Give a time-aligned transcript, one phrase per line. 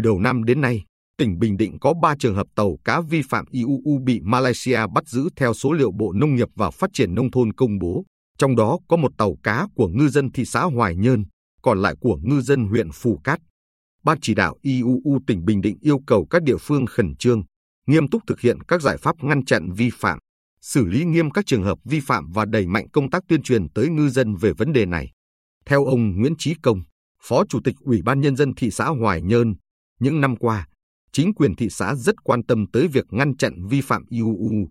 [0.00, 0.84] Từ đầu năm đến nay,
[1.18, 5.08] tỉnh Bình Định có 3 trường hợp tàu cá vi phạm IUU bị Malaysia bắt
[5.08, 8.04] giữ theo số liệu Bộ Nông nghiệp và Phát triển Nông thôn công bố.
[8.38, 11.24] Trong đó có một tàu cá của ngư dân thị xã Hoài Nhơn,
[11.62, 13.40] còn lại của ngư dân huyện Phù Cát.
[14.04, 17.42] Ban chỉ đạo IUU tỉnh Bình Định yêu cầu các địa phương khẩn trương,
[17.86, 20.18] nghiêm túc thực hiện các giải pháp ngăn chặn vi phạm,
[20.60, 23.68] xử lý nghiêm các trường hợp vi phạm và đẩy mạnh công tác tuyên truyền
[23.68, 25.10] tới ngư dân về vấn đề này.
[25.66, 26.82] Theo ông Nguyễn Chí Công,
[27.22, 29.54] Phó Chủ tịch Ủy ban Nhân dân thị xã Hoài Nhơn,
[30.00, 30.66] những năm qua,
[31.12, 34.68] chính quyền thị xã rất quan tâm tới việc ngăn chặn vi phạm IUU.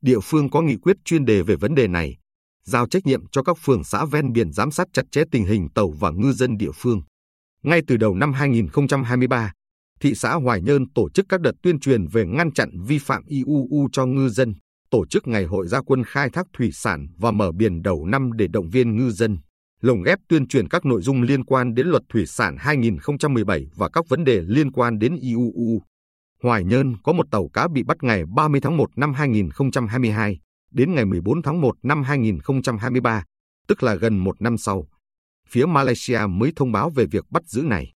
[0.00, 2.16] Địa phương có nghị quyết chuyên đề về vấn đề này,
[2.64, 5.68] giao trách nhiệm cho các phường xã ven biển giám sát chặt chẽ tình hình
[5.74, 7.02] tàu và ngư dân địa phương.
[7.62, 9.52] Ngay từ đầu năm 2023,
[10.00, 13.22] thị xã Hoài Nhơn tổ chức các đợt tuyên truyền về ngăn chặn vi phạm
[13.26, 14.54] IUU cho ngư dân,
[14.90, 18.32] tổ chức ngày hội gia quân khai thác thủy sản và mở biển đầu năm
[18.32, 19.38] để động viên ngư dân,
[19.82, 23.88] lồng ghép tuyên truyền các nội dung liên quan đến luật thủy sản 2017 và
[23.88, 25.82] các vấn đề liên quan đến IUU.
[26.42, 30.38] Hoài Nhơn có một tàu cá bị bắt ngày 30 tháng 1 năm 2022
[30.70, 33.24] đến ngày 14 tháng 1 năm 2023,
[33.68, 34.86] tức là gần một năm sau.
[35.48, 37.92] Phía Malaysia mới thông báo về việc bắt giữ này.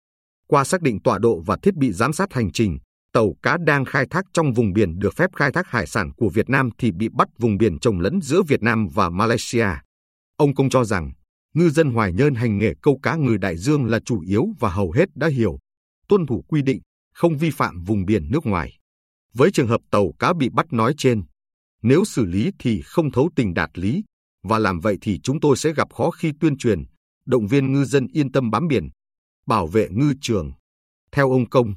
[0.47, 2.77] Qua xác định tọa độ và thiết bị giám sát hành trình,
[3.13, 6.29] tàu cá đang khai thác trong vùng biển được phép khai thác hải sản của
[6.29, 9.67] Việt Nam thì bị bắt vùng biển trồng lẫn giữa Việt Nam và Malaysia.
[10.37, 11.11] Ông Công cho rằng,
[11.53, 14.69] ngư dân Hoài Nhơn hành nghề câu cá ngừ đại dương là chủ yếu và
[14.69, 15.57] hầu hết đã hiểu,
[16.07, 16.81] tuân thủ quy định,
[17.13, 18.73] không vi phạm vùng biển nước ngoài.
[19.33, 21.23] Với trường hợp tàu cá bị bắt nói trên,
[21.81, 24.03] nếu xử lý thì không thấu tình đạt lý,
[24.43, 26.83] và làm vậy thì chúng tôi sẽ gặp khó khi tuyên truyền,
[27.25, 28.89] động viên ngư dân yên tâm bám biển,
[29.47, 30.51] bảo vệ ngư trường.
[31.11, 31.73] Theo ông Công,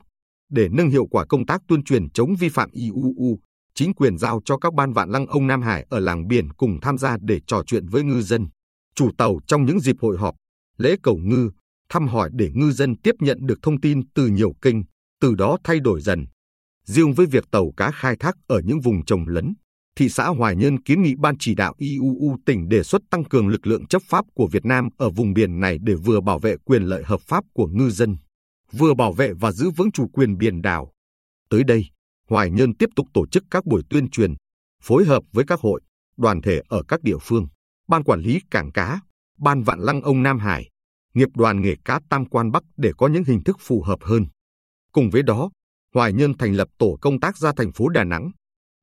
[0.51, 3.39] để nâng hiệu quả công tác tuyên truyền chống vi phạm IUU,
[3.75, 6.79] chính quyền giao cho các ban vạn lăng ông Nam Hải ở làng biển cùng
[6.83, 8.49] tham gia để trò chuyện với ngư dân,
[8.97, 10.35] chủ tàu trong những dịp hội họp,
[10.79, 11.51] lễ cầu ngư,
[11.89, 14.77] thăm hỏi để ngư dân tiếp nhận được thông tin từ nhiều kênh,
[15.21, 16.27] từ đó thay đổi dần.
[16.85, 19.55] Riêng với việc tàu cá khai thác ở những vùng trồng lấn,
[19.97, 23.49] thị xã Hoài Nhơn kiến nghị ban chỉ đạo IUU tỉnh đề xuất tăng cường
[23.49, 26.57] lực lượng chấp pháp của Việt Nam ở vùng biển này để vừa bảo vệ
[26.65, 28.17] quyền lợi hợp pháp của ngư dân,
[28.73, 30.93] vừa bảo vệ và giữ vững chủ quyền biển đảo.
[31.51, 31.85] Tới đây,
[32.29, 34.35] Hoài Nhơn tiếp tục tổ chức các buổi tuyên truyền,
[34.83, 35.81] phối hợp với các hội,
[36.17, 37.47] đoàn thể ở các địa phương,
[37.89, 39.01] ban quản lý cảng cá,
[39.39, 40.71] ban vạn lăng ông Nam Hải,
[41.15, 44.27] nghiệp đoàn nghề cá Tam Quan Bắc để có những hình thức phù hợp hơn.
[44.93, 45.51] Cùng với đó,
[45.95, 48.31] Hoài Nhân thành lập tổ công tác ra thành phố Đà Nẵng,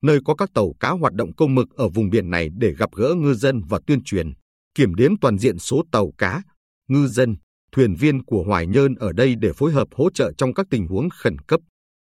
[0.02, 2.90] nơi có các tàu cá hoạt động công mực ở vùng biển này để gặp
[2.96, 4.34] gỡ ngư dân và tuyên truyền,
[4.76, 6.42] kiểm đếm toàn diện số tàu cá,
[6.88, 7.36] ngư dân,
[7.72, 10.88] thuyền viên của Hoài Nhơn ở đây để phối hợp hỗ trợ trong các tình
[10.88, 11.60] huống khẩn cấp.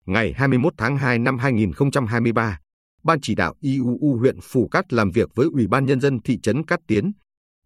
[0.06, 2.60] Ngày 21 tháng 2 năm 2023,
[3.08, 6.40] Ban chỉ đạo IUU huyện Phù Cát làm việc với Ủy ban Nhân dân thị
[6.44, 7.12] trấn Cát Tiến,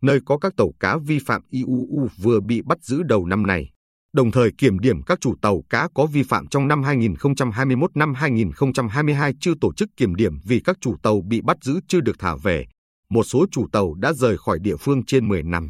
[0.02, 3.72] nơi có các tàu cá vi phạm IUU vừa bị bắt giữ đầu năm này
[4.13, 8.13] đồng thời kiểm điểm các chủ tàu cá có vi phạm trong năm 2021 năm
[8.13, 12.19] 2022 chưa tổ chức kiểm điểm vì các chủ tàu bị bắt giữ chưa được
[12.19, 12.66] thả về.
[13.09, 15.69] Một số chủ tàu đã rời khỏi địa phương trên 10 năm.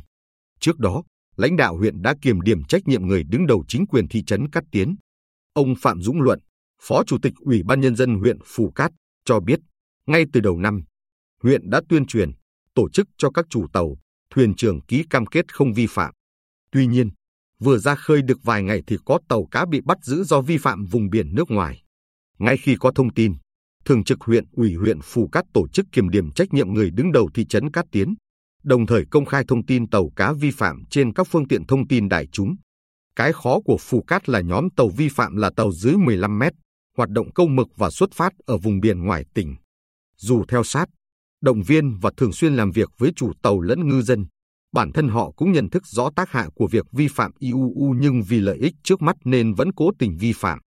[0.60, 1.04] Trước đó,
[1.36, 4.50] lãnh đạo huyện đã kiểm điểm trách nhiệm người đứng đầu chính quyền thị trấn
[4.50, 4.96] Cát Tiến.
[5.54, 6.40] Ông Phạm Dũng Luận,
[6.82, 8.92] Phó Chủ tịch Ủy ban Nhân dân huyện Phù Cát,
[9.26, 9.60] cho biết,
[10.08, 10.84] ngay từ đầu năm,
[11.44, 12.32] huyện đã tuyên truyền,
[12.76, 13.98] tổ chức cho các chủ tàu,
[14.30, 16.14] thuyền trưởng ký cam kết không vi phạm.
[16.72, 17.10] Tuy nhiên,
[17.60, 20.58] vừa ra khơi được vài ngày thì có tàu cá bị bắt giữ do vi
[20.58, 21.84] phạm vùng biển nước ngoài.
[22.40, 23.34] Ngay khi có thông tin,
[23.86, 27.12] Thường trực huyện ủy huyện Phù Cát tổ chức kiểm điểm trách nhiệm người đứng
[27.12, 28.16] đầu thị trấn Cát Tiến,
[28.64, 31.88] đồng thời công khai thông tin tàu cá vi phạm trên các phương tiện thông
[31.88, 32.56] tin đại chúng.
[33.16, 36.54] Cái khó của Phù Cát là nhóm tàu vi phạm là tàu dưới 15 mét,
[36.98, 39.56] hoạt động câu mực và xuất phát ở vùng biển ngoài tỉnh.
[40.18, 40.86] Dù theo sát,
[41.42, 44.26] động viên và thường xuyên làm việc với chủ tàu lẫn ngư dân,
[44.72, 48.22] bản thân họ cũng nhận thức rõ tác hại của việc vi phạm IUU nhưng
[48.28, 50.60] vì lợi ích trước mắt nên vẫn cố tình vi phạm.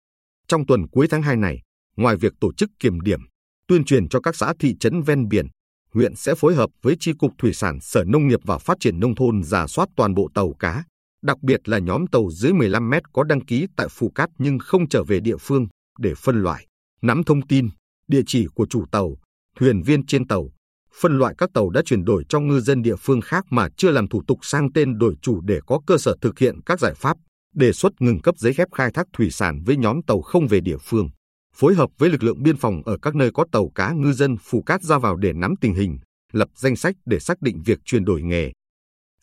[0.48, 1.58] Trong tuần cuối tháng 2 này,
[1.96, 3.20] ngoài việc tổ chức kiểm điểm,
[3.68, 5.46] tuyên truyền cho các xã thị trấn ven biển,
[5.94, 9.00] huyện sẽ phối hợp với Tri Cục Thủy sản Sở Nông nghiệp và Phát triển
[9.00, 10.84] Nông thôn giả soát toàn bộ tàu cá,
[11.22, 14.58] đặc biệt là nhóm tàu dưới 15 mét có đăng ký tại Phù Cát nhưng
[14.58, 15.66] không trở về địa phương
[16.02, 16.66] để phân loại,
[17.02, 17.68] nắm thông tin,
[18.08, 19.16] địa chỉ của chủ tàu,
[19.56, 20.48] thuyền viên trên tàu,
[21.00, 23.90] phân loại các tàu đã chuyển đổi cho ngư dân địa phương khác mà chưa
[23.90, 26.94] làm thủ tục sang tên đổi chủ để có cơ sở thực hiện các giải
[26.94, 27.16] pháp,
[27.54, 30.60] đề xuất ngừng cấp giấy phép khai thác thủy sản với nhóm tàu không về
[30.60, 31.08] địa phương,
[31.54, 34.36] phối hợp với lực lượng biên phòng ở các nơi có tàu cá ngư dân
[34.42, 35.98] phù cát ra vào để nắm tình hình,
[36.32, 38.52] lập danh sách để xác định việc chuyển đổi nghề.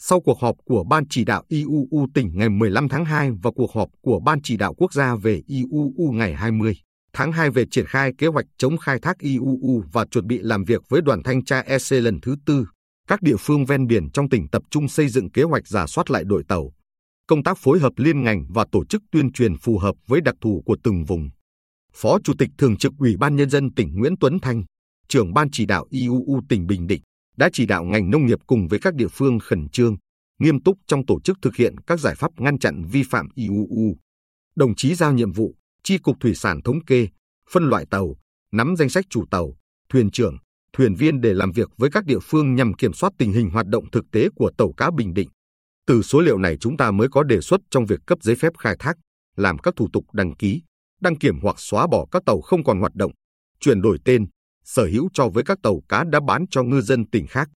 [0.02, 3.74] Sau cuộc họp của Ban chỉ đạo IUU tỉnh ngày 15 tháng 2 và cuộc
[3.74, 6.74] họp của Ban chỉ đạo quốc gia về IUU ngày 20,
[7.14, 10.64] tháng 2 về triển khai kế hoạch chống khai thác IUU và chuẩn bị làm
[10.64, 12.66] việc với đoàn thanh tra EC lần thứ tư.
[13.08, 16.12] Các địa phương ven biển trong tỉnh tập trung xây dựng kế hoạch giả soát
[16.12, 16.72] lại đội tàu,
[17.28, 20.36] công tác phối hợp liên ngành và tổ chức tuyên truyền phù hợp với đặc
[20.42, 21.30] thù của từng vùng.
[21.94, 24.64] Phó Chủ tịch Thường trực Ủy ban Nhân dân tỉnh Nguyễn Tuấn Thanh,
[25.08, 27.02] trưởng ban chỉ đạo IUU tỉnh Bình Định,
[27.40, 29.96] đã chỉ đạo ngành nông nghiệp cùng với các địa phương khẩn trương,
[30.40, 33.96] nghiêm túc trong tổ chức thực hiện các giải pháp ngăn chặn vi phạm IUU.
[34.56, 37.08] Đồng chí giao nhiệm vụ, Chi cục Thủy sản thống kê,
[37.52, 38.16] phân loại tàu,
[38.52, 39.56] nắm danh sách chủ tàu,
[39.90, 40.38] thuyền trưởng,
[40.74, 43.68] thuyền viên để làm việc với các địa phương nhằm kiểm soát tình hình hoạt
[43.68, 45.30] động thực tế của tàu cá Bình Định.
[45.88, 48.54] Từ số liệu này chúng ta mới có đề xuất trong việc cấp giấy phép
[48.58, 48.98] khai thác,
[49.36, 50.62] làm các thủ tục đăng ký,
[51.02, 53.12] đăng kiểm hoặc xóa bỏ các tàu không còn hoạt động,
[53.60, 54.28] chuyển đổi tên,
[54.70, 57.50] sở hữu cho với các tàu cá đã bán cho ngư dân tỉnh khác.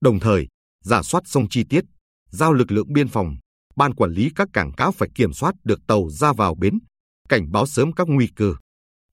[0.00, 0.48] Đồng thời,
[0.84, 1.84] giả soát sông chi tiết,
[2.30, 3.36] giao lực lượng biên phòng,
[3.76, 6.78] ban quản lý các cảng cá phải kiểm soát được tàu ra vào bến,
[7.28, 8.54] cảnh báo sớm các nguy cơ.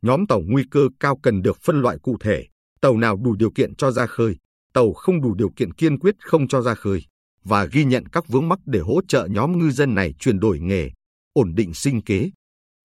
[0.01, 2.45] Nhóm tàu nguy cơ cao cần được phân loại cụ thể,
[2.81, 4.37] tàu nào đủ điều kiện cho ra khơi,
[4.73, 7.01] tàu không đủ điều kiện kiên quyết không cho ra khơi
[7.43, 10.59] và ghi nhận các vướng mắc để hỗ trợ nhóm ngư dân này chuyển đổi
[10.59, 10.89] nghề,
[11.33, 12.31] ổn định sinh kế.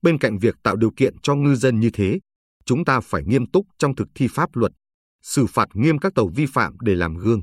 [0.03, 2.19] Bên cạnh việc tạo điều kiện cho ngư dân như thế,
[2.67, 4.73] chúng ta phải nghiêm túc trong thực thi pháp luật,
[5.23, 7.43] xử phạt nghiêm các tàu vi phạm để làm gương.